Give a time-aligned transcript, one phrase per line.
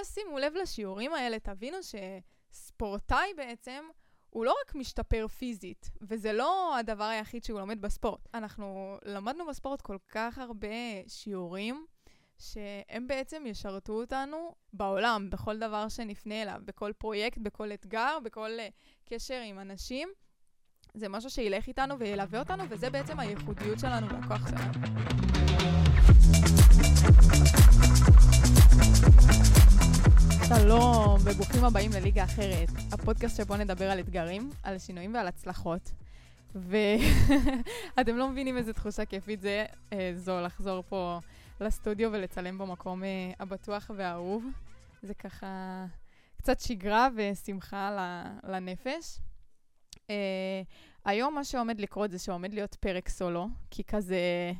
[0.00, 1.76] תשימו לב לשיעורים האלה, תבינו
[2.52, 3.84] שספורטאי בעצם
[4.30, 8.28] הוא לא רק משתפר פיזית, וזה לא הדבר היחיד שהוא לומד בספורט.
[8.34, 10.68] אנחנו למדנו בספורט כל כך הרבה
[11.06, 11.86] שיעורים,
[12.38, 19.08] שהם בעצם ישרתו אותנו בעולם, בכל דבר שנפנה אליו, בכל פרויקט, בכל אתגר, בכל uh,
[19.08, 20.08] קשר עם אנשים.
[20.94, 24.72] זה משהו שילך איתנו וילווה אותנו, וזה בעצם הייחודיות שלנו והכוח שלנו.
[30.58, 35.92] שלום, וברוכים הבאים לליגה אחרת, הפודקאסט שבו נדבר על אתגרים, על שינויים ועל הצלחות.
[36.54, 41.18] ואתם לא מבינים איזה תחושה כיפית זה, אה, זו לחזור פה
[41.60, 44.44] לסטודיו ולצלם במקום אה, הבטוח והאהוב.
[45.02, 45.86] זה ככה
[46.36, 47.96] קצת שגרה ושמחה
[48.44, 49.18] לנפש.
[50.10, 50.62] אה,
[51.04, 54.52] היום מה שעומד לקרות זה שעומד להיות פרק סולו, כי כזה,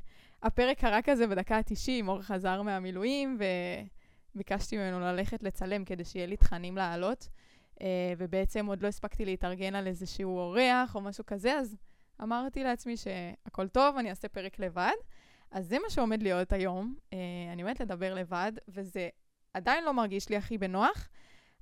[0.43, 3.39] הפרק קרה כזה בדקה ה-90, אור חזר מהמילואים,
[4.35, 7.29] וביקשתי ממנו ללכת לצלם כדי שיהיה לי תכנים לעלות,
[7.81, 11.77] אה, ובעצם עוד לא הספקתי להתארגן על איזשהו אורח או משהו כזה, אז
[12.23, 14.93] אמרתי לעצמי שהכל טוב, אני אעשה פרק לבד.
[15.51, 16.95] אז זה מה שעומד להיות היום.
[17.11, 17.15] Uh,
[17.53, 19.09] אני עומדת לדבר לבד, וזה
[19.55, 21.09] עדיין לא מרגיש לי הכי בנוח,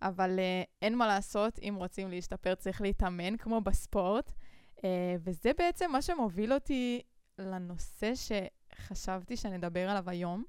[0.03, 4.33] אבל uh, אין מה לעשות, אם רוצים להשתפר צריך להתאמן, כמו בספורט.
[4.77, 4.83] Uh,
[5.21, 7.03] וזה בעצם מה שמוביל אותי
[7.39, 10.45] לנושא שחשבתי שנדבר עליו היום,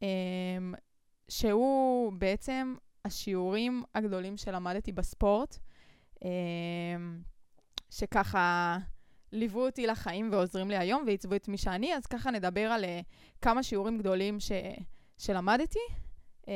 [0.00, 0.02] um,
[1.30, 5.58] שהוא בעצם השיעורים הגדולים שלמדתי בספורט,
[6.16, 6.22] um,
[7.90, 8.78] שככה...
[9.32, 12.86] ליוו אותי לחיים ועוזרים לי היום ועיצבו את מי שאני, אז ככה נדבר על uh,
[13.42, 14.52] כמה שיעורים גדולים ש,
[15.18, 15.78] שלמדתי.
[16.42, 16.48] Um,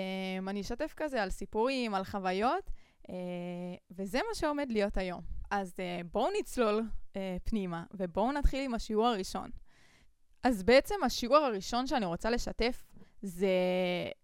[0.48, 2.70] אני אשתף כזה על סיפורים, על חוויות,
[3.03, 3.11] uh,
[3.91, 5.20] וזה מה שעומד להיות היום.
[5.50, 6.83] אז uh, בואו נצלול
[7.44, 9.50] פנימה, ובואו נתחיל עם השיעור הראשון.
[10.42, 12.84] אז בעצם השיעור הראשון שאני רוצה לשתף
[13.25, 13.48] זה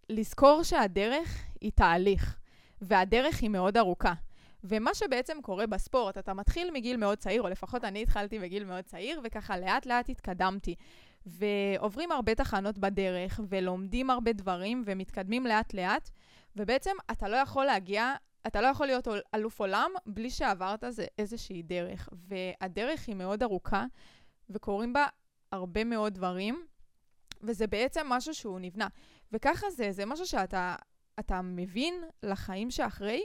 [0.08, 2.38] לזכור שהדרך היא תהליך,
[2.80, 4.12] והדרך היא מאוד ארוכה.
[4.64, 8.84] ומה שבעצם קורה בספורט, אתה מתחיל מגיל מאוד צעיר, או לפחות אני התחלתי בגיל מאוד
[8.84, 10.74] צעיר, וככה לאט לאט התקדמתי.
[11.26, 16.10] ועוברים הרבה תחנות בדרך, ולומדים הרבה דברים, ומתקדמים לאט לאט,
[16.56, 18.14] ובעצם אתה לא יכול להגיע,
[18.46, 20.84] אתה לא יכול להיות אלוף עולם בלי שעברת
[21.18, 22.08] איזושהי דרך.
[22.12, 23.84] והדרך היא מאוד ארוכה,
[24.50, 25.06] וקורים בה
[25.52, 26.64] הרבה מאוד דברים,
[27.42, 28.88] וזה בעצם משהו שהוא נבנה.
[29.32, 33.22] וככה זה, זה משהו שאתה מבין לחיים שאחרי,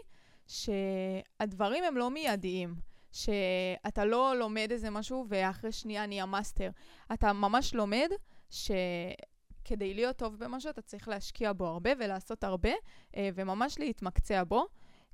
[0.47, 2.75] שהדברים הם לא מיידיים.
[3.15, 6.69] שאתה לא לומד איזה משהו ואחרי שנייה נהיה מאסטר.
[7.13, 8.09] אתה ממש לומד
[8.49, 12.69] שכדי להיות טוב במשהו אתה צריך להשקיע בו הרבה ולעשות הרבה,
[13.15, 14.65] אה, וממש להתמקצע בו.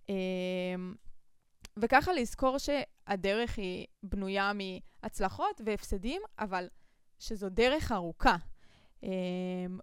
[0.09, 0.15] אה,
[1.77, 6.67] וככה לזכור שהדרך היא בנויה מהצלחות והפסדים, אבל
[7.19, 8.35] שזו דרך ארוכה.
[9.03, 9.09] אה,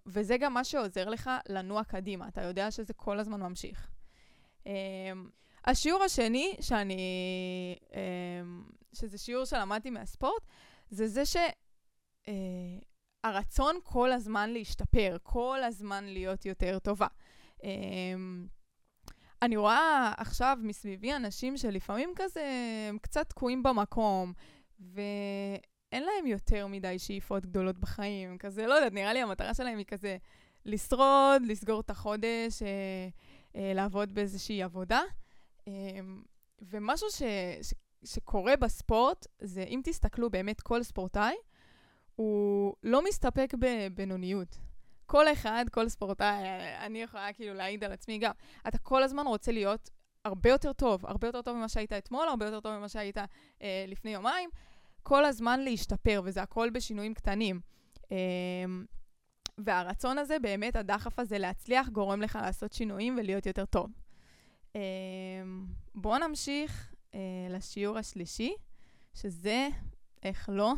[0.05, 2.27] וזה גם מה שעוזר לך לנוע קדימה.
[2.27, 3.91] אתה יודע שזה כל הזמן ממשיך.
[4.63, 4.69] Um,
[5.65, 6.97] השיעור השני, שאני,
[7.89, 7.93] um,
[8.93, 10.43] שזה שיעור שלמדתי מהספורט,
[10.89, 11.23] זה זה
[13.25, 17.07] שהרצון uh, כל הזמן להשתפר, כל הזמן להיות יותר טובה.
[19.41, 22.43] אני רואה עכשיו מסביבי אנשים שלפעמים כזה
[22.89, 24.33] הם קצת תקועים במקום,
[25.91, 28.37] ואין להם יותר מדי שאיפות גדולות בחיים.
[28.37, 30.17] כזה, לא יודעת, נראה לי המטרה שלהם היא כזה
[30.65, 32.67] לשרוד, לסגור את החודש, אה,
[33.55, 35.01] אה, לעבוד באיזושהי עבודה.
[35.67, 35.73] אה,
[36.61, 37.21] ומשהו ש,
[37.61, 37.73] ש,
[38.03, 41.35] שקורה בספורט, זה אם תסתכלו באמת, כל ספורטאי,
[42.15, 44.57] הוא לא מסתפק בבינוניות.
[45.05, 46.43] כל אחד, כל ספורטאי,
[46.79, 48.31] אני יכולה כאילו להעיד על עצמי גם,
[48.67, 49.89] אתה כל הזמן רוצה להיות
[50.25, 53.17] הרבה יותר טוב, הרבה יותר טוב ממה שהיית אתמול, הרבה יותר טוב ממה שהיית
[53.61, 54.49] אה, לפני יומיים.
[55.03, 57.59] כל הזמן להשתפר, וזה הכל בשינויים קטנים.
[58.11, 58.17] אה,
[59.57, 63.91] והרצון הזה, באמת, הדחף הזה להצליח, גורם לך לעשות שינויים ולהיות יותר טוב.
[64.75, 65.65] אמ,
[65.95, 68.53] בואו נמשיך אה, לשיעור השלישי,
[69.13, 69.67] שזה,
[70.23, 70.73] איך לא,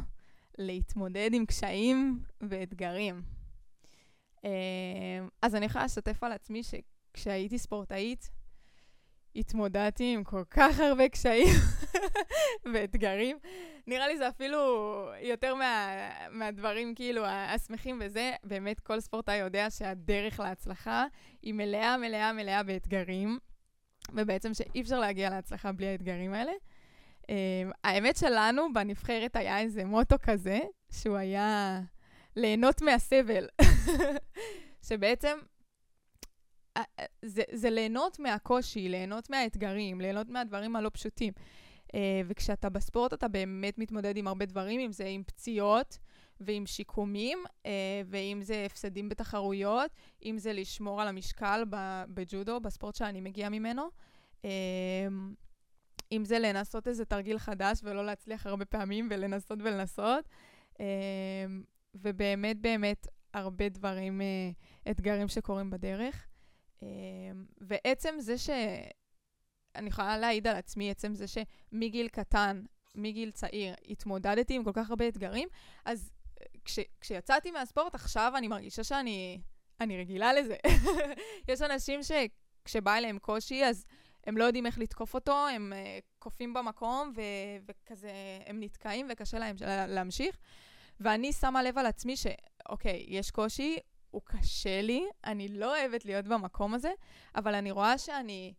[0.58, 3.22] להתמודד עם קשיים ואתגרים.
[4.44, 4.50] אמ,
[5.42, 8.32] אז אני יכולה לשתף על עצמי שכשהייתי ספורטאית,
[9.36, 11.56] התמודדתי עם כל כך הרבה קשיים
[12.74, 13.38] ואתגרים.
[13.88, 14.60] נראה לי זה אפילו
[15.22, 15.96] יותר מה,
[16.30, 18.32] מהדברים כאילו השמחים וזה.
[18.44, 21.06] באמת כל ספורטאי יודע שהדרך להצלחה
[21.42, 23.40] היא מלאה, מלאה, מלאה באתגרים,
[24.14, 26.52] ובעצם שאי אפשר להגיע להצלחה בלי האתגרים האלה.
[27.22, 27.26] Um,
[27.84, 30.60] האמת שלנו בנבחרת היה איזה מוטו כזה,
[30.92, 31.82] שהוא היה
[32.36, 33.48] ליהנות מהסבל.
[34.88, 35.38] שבעצם
[37.22, 41.34] זה, זה ליהנות מהקושי, ליהנות מהאתגרים, ליהנות מהדברים הלא פשוטים.
[41.96, 45.98] אה, וכשאתה בספורט אתה באמת מתמודד עם הרבה דברים, אם זה עם פציעות
[46.40, 49.92] ועם שיקומים, אה, ואם זה הפסדים בתחרויות,
[50.26, 51.64] אם זה לשמור על המשקל
[52.08, 53.84] בג'ודו, בספורט שאני מגיעה ממנו.
[54.46, 54.50] אה,
[56.12, 60.30] אם זה לנסות איזה תרגיל חדש ולא להצליח הרבה פעמים ולנסות ולנסות.
[61.96, 64.22] ובאמת, באמת, הרבה דברים,
[64.92, 66.28] אתגרים שקורים בדרך.
[67.62, 68.50] ועצם זה ש...
[69.76, 72.64] אני יכולה להעיד על עצמי, עצם זה שמגיל קטן,
[72.96, 75.48] מגיל צעיר, התמודדתי עם כל כך הרבה אתגרים,
[75.86, 79.42] אז אה, כש, כשיצאתי מהספורט, עכשיו אני מרגישה שאני
[79.82, 80.56] אני רגילה לזה.
[81.50, 83.86] יש אנשים שכשבא אליהם קושי, אז
[84.28, 87.22] הם לא יודעים איך לתקוף אותו, הם uh, קופאים במקום, ו-
[87.68, 88.12] וכזה,
[88.46, 89.56] הם נתקעים וקשה להם
[89.88, 90.38] להמשיך.
[91.00, 93.78] ואני שמה לב על עצמי שאוקיי, יש קושי,
[94.12, 96.92] הוא קשה לי, אני לא אוהבת להיות במקום הזה,
[97.36, 98.54] אבל אני רואה שאני...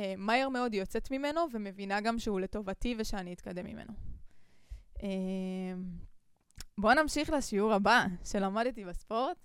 [0.00, 3.92] אה, מהר מאוד יוצאת ממנו, ומבינה גם שהוא לטובתי ושאני אתקדם ממנו.
[5.02, 5.08] אה,
[6.78, 9.36] בואו נמשיך לשיעור הבא שלמדתי בספורט,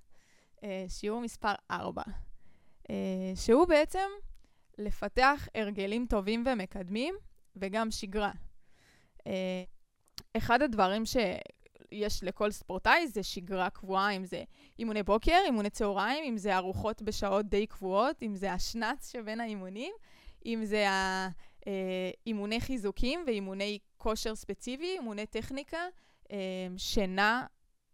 [0.64, 2.02] אה, שיעור מספר 4,
[2.90, 2.96] אה,
[3.36, 4.10] שהוא בעצם
[4.78, 7.16] לפתח הרגלים טובים ומקדמים,
[7.56, 8.32] וגם שגרה.
[9.28, 9.64] אה,
[10.38, 14.44] אחד הדברים שיש לכל ספורטאי זה שגרה קבועה, אם זה
[14.80, 19.94] אימוני בוקר, אימוני צהריים, אם זה ארוחות בשעות די קבועות, אם זה השנץ שבין האימונים.
[20.46, 20.86] אם זה
[21.66, 25.78] האימוני חיזוקים ואימוני כושר ספציפי, אימוני טכניקה,
[26.32, 26.38] אה,
[26.78, 27.46] שינה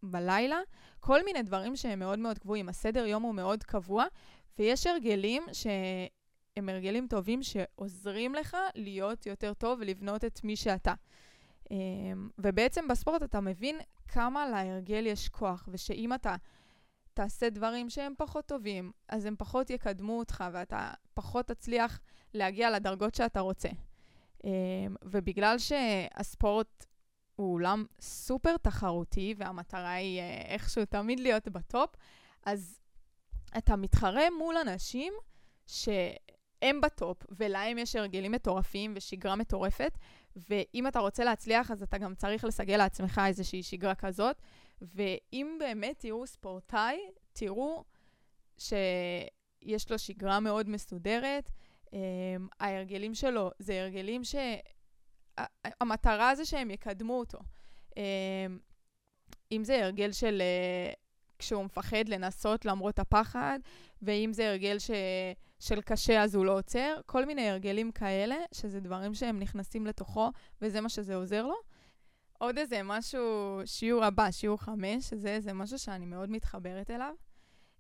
[0.04, 0.60] בלילה,
[1.00, 2.70] כל מיני דברים שהם מאוד מאוד קבועים.
[2.70, 4.06] הסדר יום הוא מאוד קבוע,
[4.60, 10.94] ויש הרגלים שהם הרגלים טובים שעוזרים לך להיות יותר טוב ולבנות את מי שאתה.
[11.72, 11.78] אה,
[12.38, 16.36] ובעצם בספורט אתה מבין כמה להרגל יש כוח, ושאם אתה
[17.14, 22.00] תעשה דברים שהם פחות טובים, אז הם פחות יקדמו אותך ואתה פחות תצליח
[22.34, 23.70] להגיע לדרגות שאתה רוצה.
[24.44, 26.86] אמ, ובגלל שהספורט
[27.36, 31.90] הוא עולם סופר תחרותי, והמטרה היא אה, איכשהו תמיד להיות ב top,
[32.46, 32.80] אז
[33.58, 35.14] אתה מתחרה מול אנשים
[35.68, 39.98] שהם ב top, ולהם יש הרגלים מטורפים ושגרה מטורפת,
[40.50, 44.42] ואם אתה רוצה להצליח, אז אתה גם צריך לסגל לעצמך איזושהי שגרה כזאת.
[44.82, 47.00] ואם באמת תראו ספורטאי,
[47.34, 47.84] תראו
[48.58, 51.50] שיש לו שגרה מאוד מסודרת,
[51.92, 51.94] Um,
[52.60, 54.22] ההרגלים שלו זה הרגלים
[55.38, 57.40] שהמטרה זה שהם יקדמו אותו.
[57.90, 57.94] Um,
[59.52, 60.96] אם זה הרגל של uh,
[61.40, 63.60] כשהוא מפחד לנסות למרות הפחד,
[64.02, 64.92] ואם זה הרגל ש...
[65.60, 70.30] של קשה אז הוא לא עוצר, כל מיני הרגלים כאלה, שזה דברים שהם נכנסים לתוכו,
[70.62, 71.56] וזה מה שזה עוזר לו.
[72.42, 77.14] עוד איזה משהו, שיעור הבא, שיעור חמש, שזה איזה משהו שאני מאוד מתחברת אליו.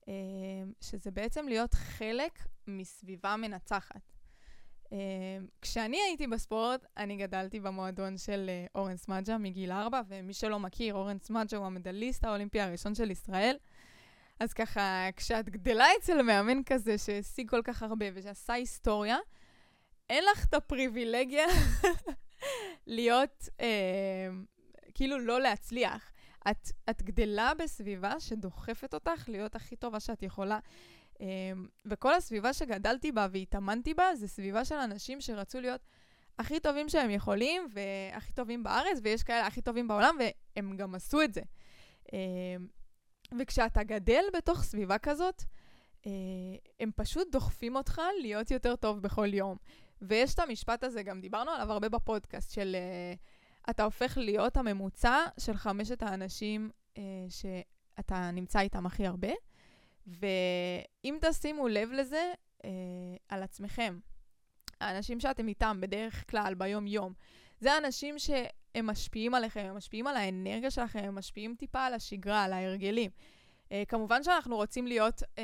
[0.07, 0.13] אמ,
[0.81, 4.01] שזה בעצם להיות חלק מסביבה מנצחת.
[4.91, 4.97] אמ,
[5.61, 10.95] כשאני הייתי בספורט, אני גדלתי במועדון של אה, אורן סמדג'ה מגיל 4, ומי שלא מכיר,
[10.95, 13.57] אורן סמדג'ה הוא המדליסט האולימפי הראשון של ישראל.
[14.39, 19.17] אז ככה, כשאת גדלה אצל מאמן כזה שהשיג כל כך הרבה ושעשה היסטוריה,
[20.09, 21.45] אין לך את הפריבילגיה
[22.91, 24.29] להיות, אה,
[24.93, 26.11] כאילו לא להצליח.
[26.49, 30.59] את, את גדלה בסביבה שדוחפת אותך להיות הכי טובה שאת יכולה.
[31.13, 31.23] Um,
[31.85, 35.81] וכל הסביבה שגדלתי בה והתאמנתי בה, זה סביבה של אנשים שרצו להיות
[36.39, 41.21] הכי טובים שהם יכולים, והכי טובים בארץ, ויש כאלה הכי טובים בעולם, והם גם עשו
[41.21, 41.41] את זה.
[42.07, 42.11] Um,
[43.39, 46.07] וכשאתה גדל בתוך סביבה כזאת, uh,
[46.79, 49.57] הם פשוט דוחפים אותך להיות יותר טוב בכל יום.
[50.01, 52.75] ויש את המשפט הזה, גם דיברנו עליו הרבה בפודקאסט, של...
[53.15, 59.31] Uh, אתה הופך להיות הממוצע של חמשת האנשים אה, שאתה נמצא איתם הכי הרבה.
[60.07, 62.33] ואם תשימו לב לזה
[62.65, 62.69] אה,
[63.29, 63.99] על עצמכם,
[64.81, 67.13] האנשים שאתם איתם בדרך כלל, ביום-יום,
[67.59, 72.43] זה האנשים שהם משפיעים עליכם, הם משפיעים על האנרגיה שלכם, הם משפיעים טיפה על השגרה,
[72.43, 73.11] על ההרגלים.
[73.71, 75.37] Uh, כמובן שאנחנו רוצים להיות, uh,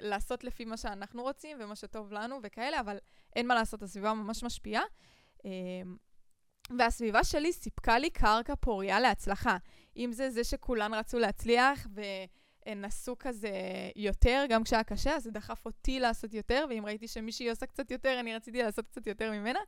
[0.00, 2.98] לעשות לפי מה שאנחנו רוצים ומה שטוב לנו וכאלה, אבל
[3.36, 4.82] אין מה לעשות, הסביבה ממש משפיעה.
[5.38, 5.44] Uh,
[6.78, 9.56] והסביבה שלי סיפקה לי קרקע פוריה להצלחה.
[9.96, 11.86] אם זה זה שכולן רצו להצליח
[12.66, 13.50] ונסו כזה
[13.96, 17.90] יותר, גם כשהיה קשה, אז זה דחף אותי לעשות יותר, ואם ראיתי שמישהי עושה קצת
[17.90, 19.60] יותר, אני רציתי לעשות קצת יותר ממנה.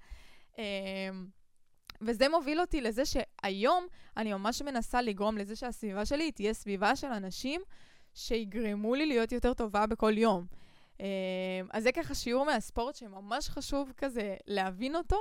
[2.00, 3.86] וזה מוביל אותי לזה שהיום
[4.16, 7.60] אני ממש מנסה לגרום לזה שהסביבה שלי תהיה סביבה של אנשים
[8.14, 10.46] שיגרמו לי להיות יותר טובה בכל יום.
[11.00, 11.06] אמ,
[11.70, 15.18] אז זה ככה שיעור מהספורט שממש חשוב כזה להבין אותו,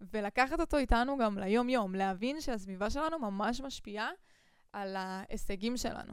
[0.00, 4.10] ולקחת אותו איתנו גם ליום-יום, להבין שהסביבה שלנו ממש משפיעה
[4.72, 6.12] על ההישגים שלנו.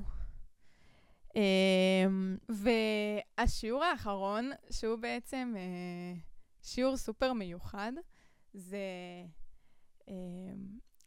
[1.35, 6.19] אמ, והשיעור האחרון, שהוא בעצם אה,
[6.63, 7.91] שיעור סופר מיוחד,
[8.53, 8.77] זה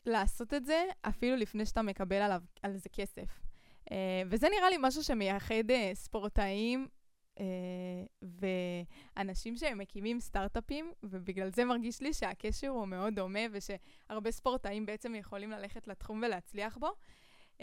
[0.06, 3.40] לעשות את זה אפילו לפני שאתה מקבל עליו, על זה כסף.
[4.26, 5.54] וזה נראה לי משהו שמייחד
[5.94, 6.88] ספורטאים
[7.38, 7.42] uh,
[9.16, 15.14] ואנשים שהם מקימים סטארט-אפים, ובגלל זה מרגיש לי שהקשר הוא מאוד דומה, ושהרבה ספורטאים בעצם
[15.14, 16.88] יכולים ללכת לתחום ולהצליח בו.
[17.58, 17.60] Uh,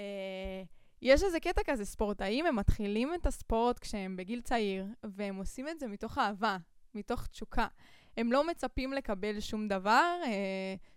[1.01, 5.79] יש איזה קטע כזה, ספורטאים, הם מתחילים את הספורט כשהם בגיל צעיר, והם עושים את
[5.79, 6.57] זה מתוך אהבה,
[6.93, 7.67] מתוך תשוקה.
[8.17, 10.27] הם לא מצפים לקבל שום דבר, uh,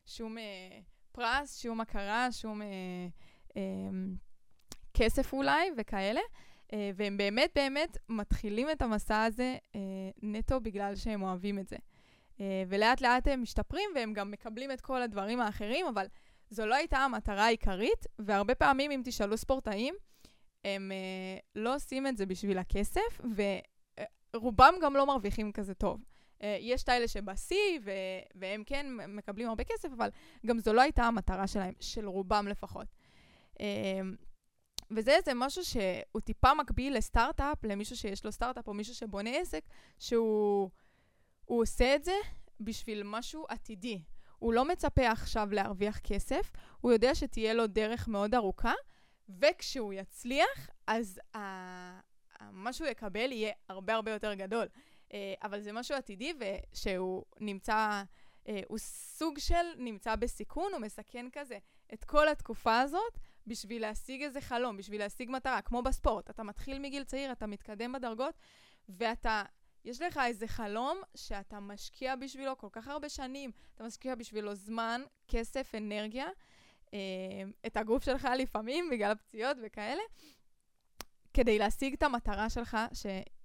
[0.07, 0.41] שום uh,
[1.13, 2.65] פרס, שום הכרה, שום uh,
[3.51, 3.57] uh,
[4.95, 6.21] כסף אולי וכאלה.
[6.73, 9.81] אה, והם באמת באמת מתחילים את המסע הזה אה,
[10.23, 11.77] נטו בגלל שהם אוהבים את זה.
[12.41, 16.07] אה, ולאט לאט הם משתפרים והם גם מקבלים את כל הדברים האחרים, אבל
[16.51, 19.95] זו לא הייתה המטרה העיקרית, והרבה פעמים אם תשאלו ספורטאים,
[20.65, 20.93] הם
[21.55, 23.21] לא עושים את זה בשביל הכסף,
[24.35, 26.01] ורובם גם לא מרוויחים כזה טוב.
[26.41, 27.79] יש את האלה שבשיא,
[28.35, 30.11] והם כן מקבלים הרבה כסף, אבל
[30.47, 32.87] גם זו לא הייתה המטרה שלהם, של רובם לפחות.
[34.91, 39.65] וזה איזה משהו שהוא טיפה מקביל לסטארט-אפ, למישהו שיש לו סטארט-אפ או מישהו שבונה עסק,
[39.99, 40.71] שהוא
[41.45, 42.15] עושה את זה
[42.61, 44.03] בשביל משהו עתידי.
[44.39, 48.73] הוא לא מצפה עכשיו להרוויח כסף, הוא יודע שתהיה לו דרך מאוד ארוכה,
[49.29, 51.21] וכשהוא יצליח, אז
[52.51, 54.67] מה שהוא יקבל יהיה הרבה הרבה יותר גדול.
[55.13, 58.03] אה, אבל זה משהו עתידי ושהוא נמצא,
[58.49, 61.59] אה, הוא סוג של נמצא בסיכון, הוא מסכן כזה
[61.95, 66.31] את כל התקופה הזאת, בשביל להשיג איזה חלום, בשביל להשיג מטרה, כמו בספורט.
[66.31, 68.35] אתה מתחיל מגיל צעיר, אתה מתקדם בדרגות,
[68.89, 69.43] ואתה,
[69.85, 75.03] יש לך איזה חלום שאתה משקיע בשבילו כל כך הרבה שנים, אתה משקיע בשבילו זמן,
[75.29, 76.27] כסף, אנרגיה,
[76.95, 76.99] אה,
[77.67, 80.03] את הגוף שלך לפעמים, בגלל הפציעות וכאלה,
[81.35, 82.77] כדי להשיג את המטרה שלך,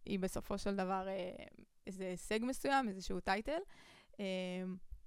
[0.03, 1.45] שהיא בסופו של דבר אה,
[1.87, 3.59] איזה הישג מסוים, איזשהו title.
[4.19, 4.25] אה,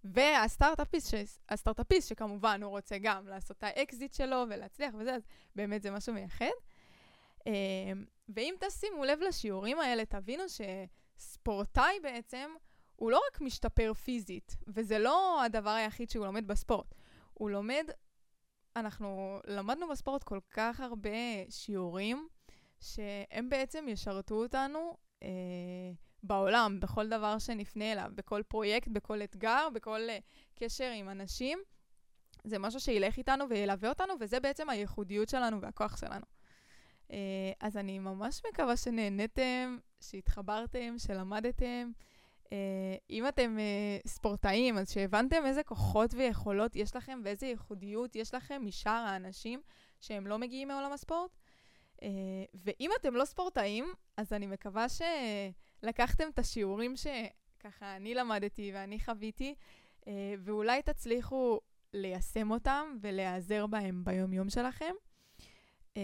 [0.05, 2.09] והסטארט-אפיסט.
[2.09, 5.23] שכמובן הוא רוצה גם לעשות את האקזיט שלו ולהצליח וזה, אז
[5.57, 6.47] באמת זה משהו מייחד.
[7.47, 12.51] אמ, ואם תשימו לב לשיעורים האלה, תבינו שספורטאי בעצם,
[12.97, 16.95] הוא לא רק משתפר פיזית, וזה לא הדבר היחיד שהוא לומד בספורט.
[17.35, 17.91] הוא לומד,
[18.77, 21.11] אנחנו למדנו בספורט כל כך הרבה
[21.51, 22.29] שיעורים,
[22.81, 25.29] שהם בעצם ישרתו אותנו אה,
[26.23, 30.23] בעולם, בכל דבר שנפנה אליו, בכל פרויקט, בכל אתגר, בכל uh,
[30.55, 31.59] קשר עם אנשים.
[32.45, 36.25] זה משהו שילך איתנו וילווה אותנו, וזה בעצם הייחודיות שלנו והכוח שלנו.
[37.09, 37.13] Uh,
[37.61, 41.91] אז אני ממש מקווה שנהניתם, שהתחברתם, שלמדתם.
[42.45, 42.49] Uh,
[43.11, 48.63] אם אתם uh, ספורטאים, אז שהבנתם איזה כוחות ויכולות יש לכם ואיזה ייחודיות יש לכם
[48.65, 49.61] משאר האנשים
[50.01, 51.31] שהם לא מגיעים מעולם הספורט.
[51.97, 52.05] Uh,
[52.55, 55.03] ואם אתם לא ספורטאים, אז אני מקווה ש...
[55.83, 59.55] לקחתם את השיעורים שככה אני למדתי ואני חוויתי,
[60.09, 61.61] אה, ואולי תצליחו
[61.93, 64.95] ליישם אותם ולהיעזר בהם ביום-יום שלכם.
[65.97, 66.03] אה,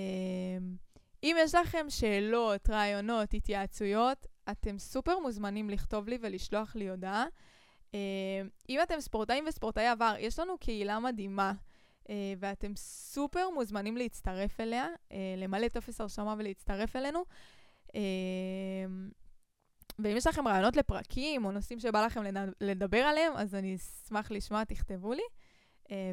[1.23, 7.25] אם יש לכם שאלות, רעיונות, התייעצויות, אתם סופר מוזמנים לכתוב לי ולשלוח לי הודעה.
[7.95, 11.53] אה, אם אתם ספורטאים וספורטאי עבר, יש לנו קהילה מדהימה,
[12.11, 17.25] אה, ואתם סופר מוזמנים להצטרף אליה, אה, למלא טופס הרשמה ולהצטרף אלינו.
[17.95, 18.01] אה,
[19.99, 22.23] ואם יש לכם רעיונות לפרקים או נושאים שבא לכם
[22.61, 25.23] לדבר עליהם, אז אני אשמח לשמוע, תכתבו לי.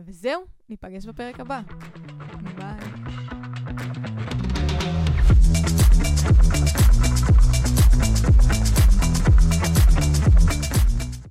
[0.05, 1.62] וזהו, ניפגש בפרק הבא.
[2.55, 2.79] ביי.
[8.41, 8.78] Thank you.